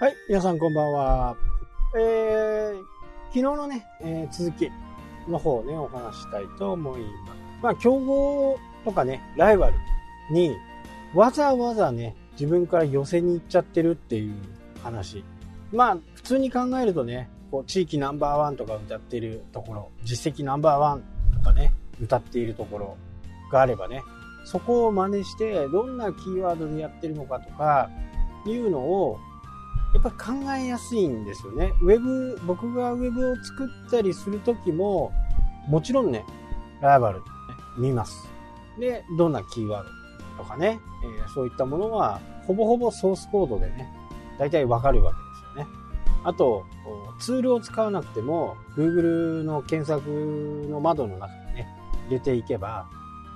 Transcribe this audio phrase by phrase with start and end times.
[0.00, 1.36] はい皆さんこんばんは。
[1.98, 2.76] えー、
[3.30, 4.70] 昨日のね、えー、続き
[5.28, 7.10] の方をね、お話したいと思います。
[7.60, 9.74] まあ、競合とかね、ライバル
[10.30, 10.56] に
[11.14, 14.36] わざわざね、自分から寄せに行っちゃってるっていう
[14.84, 15.24] 話。
[15.72, 21.02] まあ、普通に考えるとね、こう地域ナンバーワンとか歌ってるところ、実績ナンバーワン
[21.38, 22.96] とかね、歌っているところ
[23.50, 24.04] があればね、
[24.44, 27.90] そこを真似してどんなキーワードでやってるのかとか
[28.46, 29.18] いうのを
[29.94, 31.72] やっぱり考えやすいんですよね。
[31.80, 35.12] ウェブ、僕がウェブを作ったりするときも、
[35.66, 36.24] もちろんね、
[36.80, 37.24] ライバル、ね、
[37.78, 38.28] 見ます。
[38.78, 39.86] で、どんなキーワー
[40.36, 43.88] ドとかね、えー、そういったものは、ほぼほぼソースコードでね、
[44.38, 45.22] 大体わかるわけで
[45.54, 45.78] すよね。
[46.24, 46.64] あと、
[47.18, 51.68] ツールを使わなくても、Google の検索の窓の中にね、
[52.08, 52.86] 入れていけば、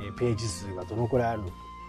[0.00, 1.42] えページ数がどのくらいある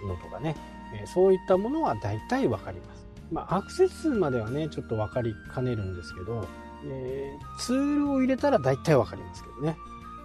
[0.06, 0.56] のとかね、
[0.94, 3.09] えそういったものは大体わかります。
[3.32, 6.48] まあ、アクセス数まではね、ちょっと分かりかねるんですけど、
[6.86, 9.78] えー、ツールを入れたら大体分かりますけどね。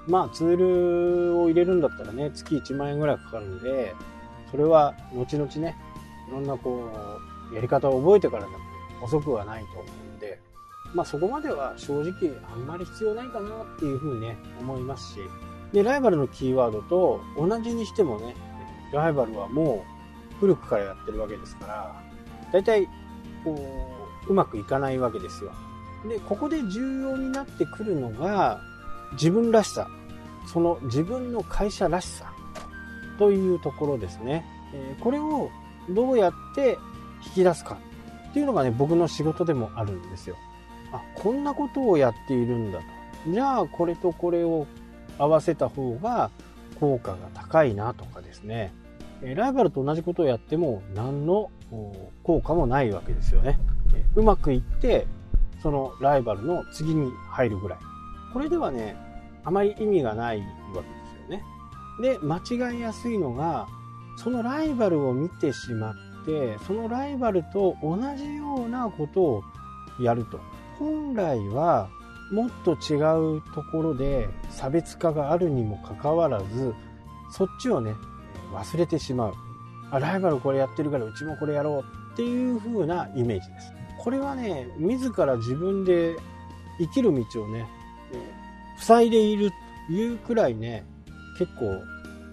[0.07, 3.95] まあ、ツールを入れるんだったらね、月1万円ぐらいかかるんで、
[4.51, 5.77] それは後々ね、
[6.29, 6.91] いろんなこ
[7.51, 8.59] う、やり方を覚えてからでも
[9.03, 10.41] 遅くはないと思うんで、
[10.95, 15.21] まあそこまでは正直あんまり必要ないかなっていうふうにね、思いますし、
[15.73, 18.37] で、ライバルのキーワードと同じにしてもね、
[18.93, 19.85] ライバルはも
[20.33, 22.03] う古くからやってるわけですから、
[22.53, 22.87] 大体、
[23.45, 23.55] こ
[24.27, 25.53] う、うまくいかないわけですよ。
[26.09, 28.61] で、ここで重要になってくるのが、
[29.13, 29.89] 自分らしさ。
[30.47, 32.33] その自分の会社らしさ。
[33.19, 34.45] というところですね。
[34.73, 35.51] えこれを
[35.89, 36.79] どうやって
[37.27, 37.79] 引き出すか
[38.31, 40.37] っていうのがね、僕の仕事でもあるんですよ。
[40.93, 42.85] あ、こんなことをやっているんだと。
[43.33, 44.67] じゃあ、これとこれを
[45.19, 46.31] 合わせた方が
[46.81, 48.73] 効果が高いなとかですね。
[49.23, 51.51] ライバルと同じことをやっても何の
[52.23, 53.59] 効果もないわけですよね。
[54.15, 55.07] うまくいって、
[55.63, 57.79] そのライバルの次に入るぐらい。
[58.33, 58.97] これではね、
[59.45, 61.45] あまり意味がないわけですよね。
[62.01, 62.41] で、間
[62.73, 63.67] 違いやすいのが、
[64.17, 69.43] そのライバルを見てしまって、そのライバルと同じようなことを
[70.01, 70.41] やると。
[70.79, 71.89] 本来は
[72.33, 72.97] もっと違
[73.37, 76.75] うところで差別化があるにもかかわらず、
[77.31, 77.95] そっちをね、
[78.53, 79.35] 忘れてしまう。
[79.91, 83.73] あ、ライバルこれやってるからうちもこれやろうっていう風なイメージです。
[83.99, 86.17] これはね、自ら自分で
[86.79, 87.67] 生きる道をね、
[88.79, 89.51] 塞いでいる
[89.89, 90.85] というくらいね、
[91.39, 91.83] 結構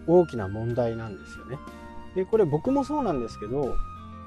[0.07, 1.57] 大きな問題なんですよね。
[2.16, 3.75] で、これ僕もそうなんですけど、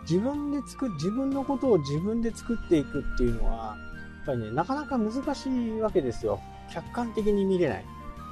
[0.08, 3.76] 自分で作自分のことを自分で作っていくっていうのは、や
[4.22, 6.40] っぱりね、なかなか難しいわけですよ。
[6.72, 7.84] 客観的に見れない。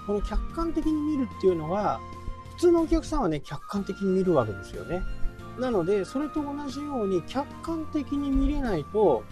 [0.07, 2.01] この客観的に見るっていうのは、
[2.63, 5.03] 通のお客さんはね、客観的に見るわけですよね。
[5.59, 9.25] なので、それと同じように客観的に見れないと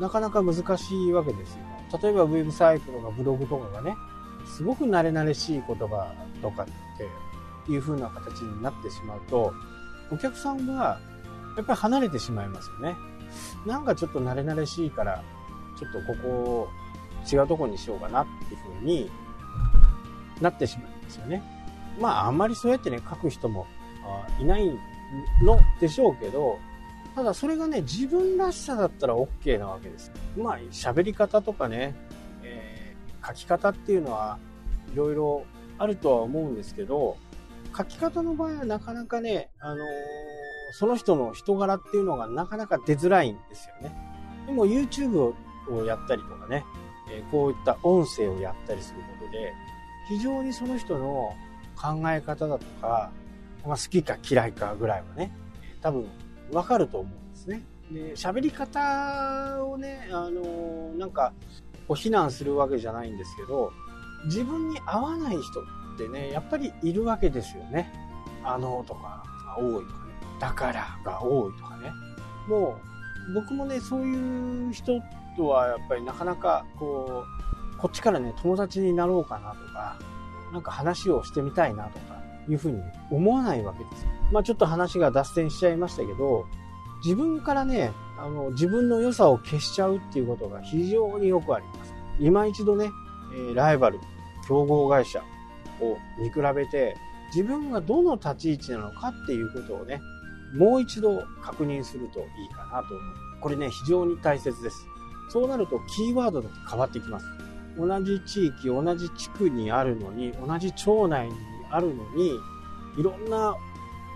[0.00, 1.58] なかなか難しいわけですよ。
[2.02, 3.96] 例えばウェブサイトとかブログとかがね、
[4.44, 6.12] すごく慣れ慣れしい言葉
[6.42, 6.66] とかっ
[7.66, 9.52] ていう風な形になってしまうと、
[10.10, 10.98] お客さんは
[11.56, 12.96] やっぱり離れてしまいますよね。
[13.64, 15.22] なんかちょっと慣れ慣れしいから、
[15.78, 16.68] ちょっとここを
[17.32, 19.10] 違うとこにしようかなっていう風に
[20.40, 21.61] なってしまうんですよね。
[22.00, 23.66] まあ、あんまりそうやってね、書く人も
[24.38, 24.66] いない
[25.42, 26.58] のでしょうけど、
[27.14, 30.10] ただそれがね、自分らしさだったら OK なわけです。
[30.36, 31.94] まあ、喋り方とかね、
[32.42, 34.38] えー、書き方っていうのは
[34.92, 35.44] いろいろ
[35.78, 37.16] あるとは思うんですけど、
[37.76, 39.78] 書き方の場合はなかなかね、あのー、
[40.72, 43.94] その人の人柄っていうのがなかなか出づらいんですよね。
[44.46, 45.34] でも YouTube
[45.70, 46.64] をやったりとかね、
[47.10, 49.52] えー、こういった音声をやったりすることで、
[50.08, 51.34] 非常にその人の
[51.76, 53.10] 考え方だとか、
[53.66, 55.32] まあ、好きか嫌いかぐらいはね、
[55.80, 56.06] 多分
[56.52, 57.62] わかると思うんですね。
[57.90, 61.32] で、喋り方をね、あのなんか、
[61.88, 63.72] こう非難するわけじゃないんですけど、
[64.24, 65.64] 自分に合わない人っ
[65.98, 67.92] てね、やっぱりいるわけですよね。
[68.44, 70.12] あのとかが多いとかね。
[70.40, 71.92] だからが多いとかね。
[72.48, 72.78] も
[73.30, 75.00] う、僕もね、そういう人
[75.36, 77.24] とはやっぱりなかなかこ
[77.74, 79.96] う、こっちからね、友達になろうかなとか、
[80.52, 84.06] なんか話をしてみたいなとかいうふうに思わないわけです。
[84.30, 86.46] まあちょっと話が脱線しちゃいましたけど、
[87.04, 91.94] 自分からね、あの、自分の良さを消しちゃうっていうことが非常によくあります。
[92.20, 92.90] 今一度ね、
[93.50, 93.98] えライバル、
[94.46, 95.22] 競合会社
[95.80, 96.96] を見比べて、
[97.34, 100.00] 自分がどの立ち位置なのかっていうことをね、
[100.54, 103.40] もう一度確認するといいかなと思う。
[103.40, 104.86] これね、非常に大切です。
[105.30, 107.26] そうなるとキーワードだって変わってきます。
[107.76, 111.34] 同じ地域、同じ地区にあるのに、同じ町内に
[111.70, 112.38] あるのに、
[112.96, 113.54] いろんな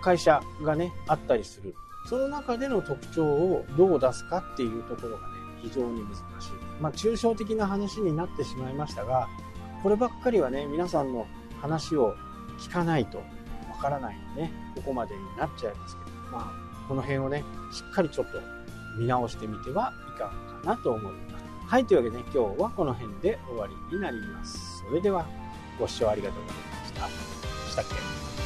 [0.01, 1.75] 会社がね、あったりする。
[2.07, 6.51] その中での特徴をどう出すかっていうところがね、非常に難しい。
[6.79, 9.27] まあ、抽象的な話になってしまいましたが、
[9.83, 11.27] こればっかりはね、皆さんの
[11.61, 12.15] 話を
[12.59, 13.23] 聞かないとわ
[13.81, 18.39] からないんでね、ここまでになっちゃいますけど、まあ、この辺をね、しっかりちょっと
[18.97, 20.29] 見直してみてはいかが
[20.61, 21.46] かなと思います。
[21.67, 24.85] はい、というわけで、ね、今日はこの辺で終わりになります。
[24.87, 25.25] それでは、
[25.77, 27.71] ご視聴ありがとうございました。
[27.71, 28.36] したっけ？